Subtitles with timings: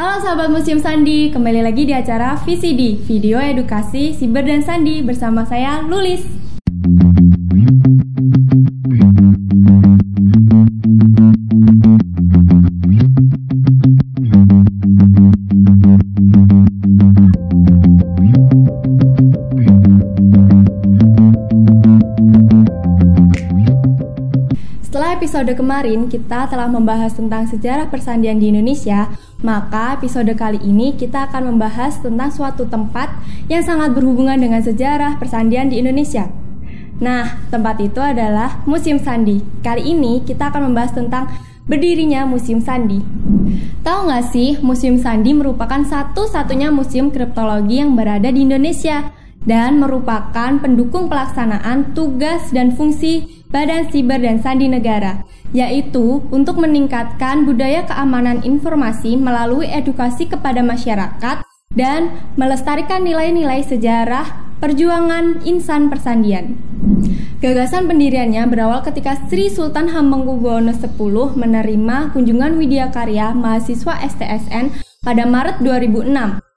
[0.00, 5.44] Halo sahabat Museum Sandi, kembali lagi di acara VCD, Video Edukasi Siber dan Sandi bersama
[5.44, 6.24] saya Lulis.
[25.10, 29.10] Setelah episode kemarin kita telah membahas tentang sejarah persandian di Indonesia,
[29.42, 33.10] maka episode kali ini kita akan membahas tentang suatu tempat
[33.50, 36.30] yang sangat berhubungan dengan sejarah persandian di Indonesia.
[37.02, 39.42] Nah, tempat itu adalah Museum Sandi.
[39.66, 41.26] Kali ini kita akan membahas tentang
[41.66, 43.02] berdirinya Museum Sandi.
[43.82, 49.10] Tahu nggak sih, Museum Sandi merupakan satu-satunya museum kriptologi yang berada di Indonesia
[49.48, 57.42] dan merupakan pendukung pelaksanaan tugas dan fungsi Badan Siber dan Sandi Negara, yaitu untuk meningkatkan
[57.42, 61.42] budaya keamanan informasi melalui edukasi kepada masyarakat
[61.74, 66.54] dan melestarikan nilai-nilai sejarah perjuangan insan persandian.
[67.40, 70.84] Gagasan pendiriannya berawal ketika Sri Sultan Hamengkubuwono X
[71.34, 76.49] menerima kunjungan Widya Karya mahasiswa STSN pada Maret 2006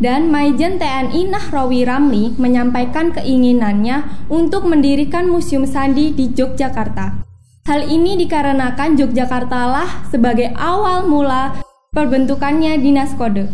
[0.00, 7.20] dan Maijen TNI Nahrawi Ramli menyampaikan keinginannya untuk mendirikan Museum Sandi di Yogyakarta.
[7.68, 11.60] Hal ini dikarenakan Yogyakarta lah sebagai awal mula
[11.92, 13.52] perbentukannya Dinas Kode.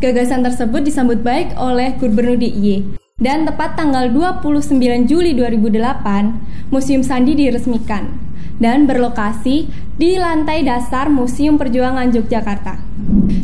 [0.00, 4.74] Gagasan tersebut disambut baik oleh Gubernur DIY dan tepat tanggal 29
[5.06, 12.78] Juli 2008, Museum Sandi diresmikan dan berlokasi di lantai dasar Museum Perjuangan Yogyakarta.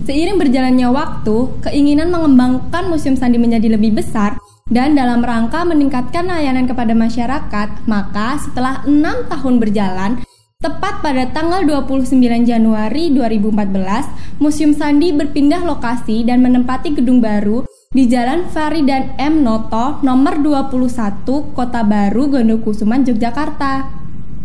[0.06, 6.70] Seiring berjalannya waktu, keinginan mengembangkan Museum Sandi menjadi lebih besar dan dalam rangka meningkatkan layanan
[6.70, 10.22] kepada masyarakat, maka setelah enam tahun berjalan,
[10.62, 12.14] tepat pada tanggal 29
[12.46, 19.42] Januari 2014, Museum Sandi berpindah lokasi dan menempati gedung baru di Jalan Faridan M.
[19.42, 23.99] Noto nomor 21 Kota Baru Gondokusuman Yogyakarta.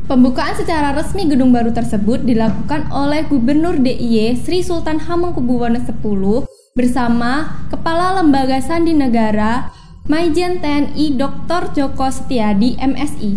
[0.05, 5.89] Pembukaan secara resmi gedung baru tersebut dilakukan oleh Gubernur DIY Sri Sultan Hamengkubuwono X
[6.77, 9.73] bersama Kepala Lembaga Sandi Negara
[10.05, 11.73] Maijen TNI Dr.
[11.73, 13.33] Joko Setiadi MSI.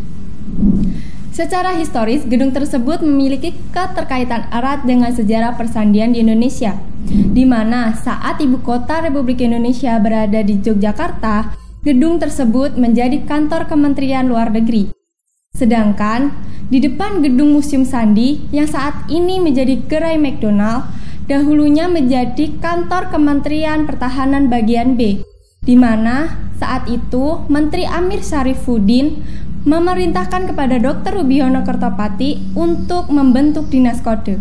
[1.32, 6.76] Secara historis, gedung tersebut memiliki keterkaitan erat dengan sejarah persandian di Indonesia,
[7.08, 14.28] di mana saat ibu kota Republik Indonesia berada di Yogyakarta, gedung tersebut menjadi kantor Kementerian
[14.28, 14.97] Luar Negeri.
[15.58, 16.38] Sedangkan
[16.70, 20.86] di depan gedung Museum Sandi yang saat ini menjadi gerai McDonald,
[21.26, 25.26] dahulunya menjadi kantor Kementerian Pertahanan bagian B,
[25.66, 29.18] di mana saat itu Menteri Amir Syarifuddin
[29.66, 31.20] memerintahkan kepada Dr.
[31.20, 34.38] Rubiono Kertopati untuk membentuk dinas kode.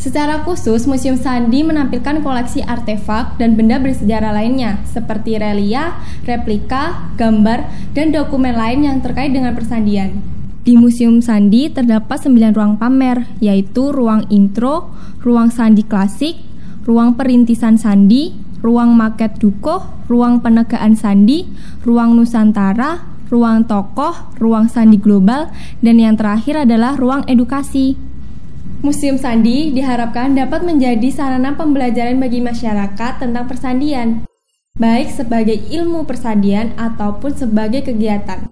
[0.00, 7.68] Secara khusus, Museum Sandi menampilkan koleksi artefak dan benda bersejarah lainnya, seperti relia, replika, gambar,
[7.94, 10.22] dan dokumen lain yang terkait dengan persandian.
[10.62, 16.38] Di Museum Sandi terdapat 9 ruang pamer, yaitu ruang intro, ruang sandi klasik,
[16.86, 18.30] ruang perintisan sandi,
[18.62, 21.50] ruang maket dukoh, ruang penegaan sandi,
[21.82, 25.50] ruang nusantara, ruang tokoh, ruang sandi global,
[25.82, 27.98] dan yang terakhir adalah ruang edukasi.
[28.82, 34.26] Museum Sandi diharapkan dapat menjadi sarana pembelajaran bagi masyarakat tentang persandian,
[34.74, 38.50] baik sebagai ilmu persandian ataupun sebagai kegiatan.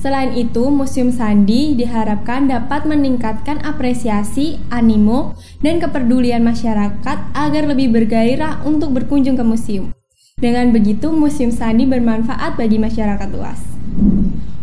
[0.00, 8.64] Selain itu, Museum Sandi diharapkan dapat meningkatkan apresiasi, animo, dan kepedulian masyarakat agar lebih bergairah
[8.64, 9.92] untuk berkunjung ke museum.
[10.40, 13.60] Dengan begitu, Museum Sandi bermanfaat bagi masyarakat luas.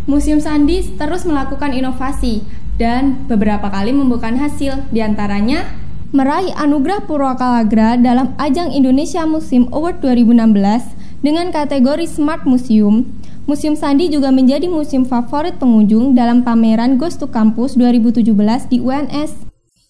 [0.07, 2.39] Museum Sandi terus melakukan inovasi
[2.79, 5.67] dan beberapa kali membuahkan hasil, di antaranya
[6.15, 13.03] meraih anugerah Purwakalagra dalam ajang Indonesia Museum Award 2016 dengan kategori Smart Museum.
[13.51, 18.31] Museum Sandi juga menjadi museum favorit pengunjung dalam pameran Ghost to Campus 2017
[18.71, 19.43] di UNS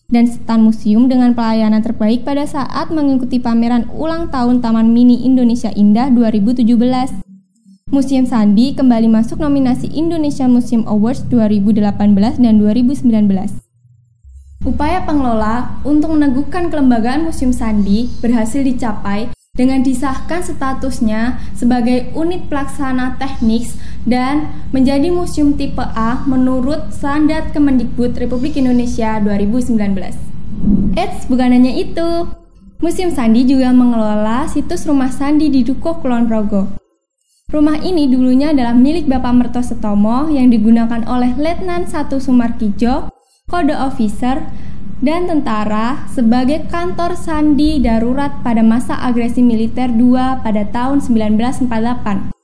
[0.09, 5.69] dan stand museum dengan pelayanan terbaik pada saat mengikuti pameran ulang tahun Taman Mini Indonesia
[5.77, 7.26] Indah 2017.
[7.87, 13.07] Museum Sandi kembali masuk nominasi Indonesia Museum Awards 2018 dan 2019.
[14.67, 23.15] Upaya pengelola untuk meneguhkan kelembagaan Museum Sandi berhasil dicapai dengan disahkan statusnya sebagai unit pelaksana
[23.23, 23.71] teknik
[24.03, 29.79] dan menjadi museum tipe A menurut standar Kemendikbud Republik Indonesia 2019.
[30.99, 32.27] Eits, bukan hanya itu.
[32.83, 36.86] Museum Sandi juga mengelola situs rumah Sandi di Dukuh Kulon Progo
[37.47, 43.07] Rumah ini dulunya adalah milik Bapak Merto Setomo yang digunakan oleh Letnan 1 Sumarkijo,
[43.47, 44.51] kode officer
[44.99, 52.35] dan tentara sebagai kantor sandi darurat pada masa agresi militer II pada tahun 1948.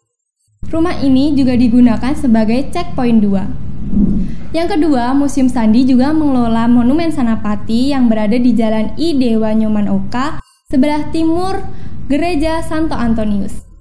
[0.71, 4.55] Rumah ini juga digunakan sebagai checkpoint 2.
[4.55, 9.91] Yang kedua, Museum Sandi juga mengelola Monumen Sanapati yang berada di Jalan I Dewa Nyoman
[9.91, 10.39] Oka
[10.71, 11.59] sebelah timur
[12.07, 13.72] Gereja Santo Antonius.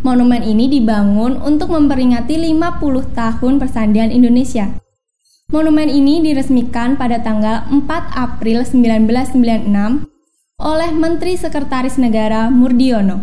[0.00, 4.72] Monumen ini dibangun untuk memperingati 50 tahun persandian Indonesia.
[5.52, 7.84] Monumen ini diresmikan pada tanggal 4
[8.16, 10.08] April 1996
[10.56, 13.20] oleh Menteri Sekretaris Negara Murdiono.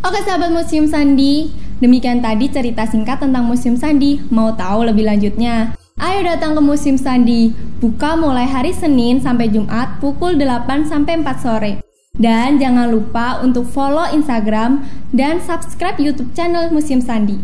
[0.00, 1.52] Oke sahabat Museum Sandi,
[1.84, 4.24] demikian tadi cerita singkat tentang Museum Sandi.
[4.32, 5.76] Mau tahu lebih lanjutnya?
[6.00, 11.44] Ayo datang ke Museum Sandi, buka mulai hari Senin sampai Jumat pukul 8 sampai 4
[11.44, 11.91] sore.
[12.22, 17.42] Dan jangan lupa untuk follow Instagram dan subscribe YouTube channel Museum Sandi.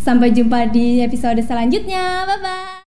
[0.00, 2.24] Sampai jumpa di episode selanjutnya.
[2.24, 2.85] Bye bye.